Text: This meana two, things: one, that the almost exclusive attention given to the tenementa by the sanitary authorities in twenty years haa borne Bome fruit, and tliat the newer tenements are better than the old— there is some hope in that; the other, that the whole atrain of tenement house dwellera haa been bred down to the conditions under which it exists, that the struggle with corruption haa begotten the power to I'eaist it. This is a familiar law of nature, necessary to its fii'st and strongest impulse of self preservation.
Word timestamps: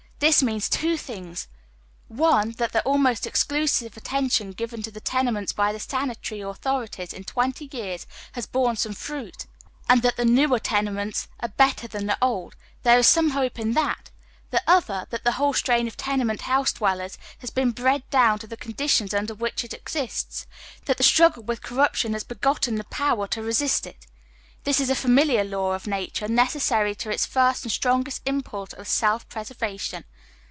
This 0.21 0.43
meana 0.43 0.69
two, 0.69 0.97
things: 0.97 1.47
one, 2.07 2.51
that 2.59 2.73
the 2.73 2.83
almost 2.83 3.25
exclusive 3.25 3.97
attention 3.97 4.51
given 4.51 4.83
to 4.83 4.91
the 4.91 5.01
tenementa 5.01 5.55
by 5.55 5.73
the 5.73 5.79
sanitary 5.79 6.41
authorities 6.41 7.11
in 7.11 7.23
twenty 7.23 7.67
years 7.73 8.05
haa 8.35 8.41
borne 8.51 8.75
Bome 8.83 8.93
fruit, 8.93 9.47
and 9.89 10.03
tliat 10.03 10.17
the 10.17 10.25
newer 10.25 10.59
tenements 10.59 11.27
are 11.39 11.49
better 11.49 11.87
than 11.87 12.05
the 12.05 12.19
old— 12.21 12.55
there 12.83 12.99
is 12.99 13.07
some 13.07 13.31
hope 13.31 13.57
in 13.57 13.73
that; 13.73 14.11
the 14.51 14.61
other, 14.67 15.07
that 15.09 15.23
the 15.23 15.33
whole 15.41 15.55
atrain 15.55 15.87
of 15.87 15.97
tenement 15.97 16.41
house 16.41 16.71
dwellera 16.71 17.17
haa 17.41 17.47
been 17.55 17.71
bred 17.71 18.07
down 18.11 18.37
to 18.37 18.45
the 18.45 18.55
conditions 18.55 19.15
under 19.15 19.33
which 19.33 19.63
it 19.63 19.73
exists, 19.73 20.45
that 20.85 20.97
the 20.97 21.03
struggle 21.03 21.41
with 21.41 21.63
corruption 21.63 22.13
haa 22.13 22.19
begotten 22.27 22.75
the 22.75 22.83
power 22.83 23.25
to 23.27 23.41
I'eaist 23.41 23.87
it. 23.87 24.05
This 24.63 24.79
is 24.79 24.91
a 24.91 24.95
familiar 24.95 25.43
law 25.43 25.73
of 25.73 25.87
nature, 25.87 26.27
necessary 26.27 26.93
to 26.93 27.09
its 27.09 27.25
fii'st 27.25 27.63
and 27.63 27.71
strongest 27.71 28.21
impulse 28.27 28.73
of 28.73 28.87
self 28.87 29.27
preservation. 29.27 30.05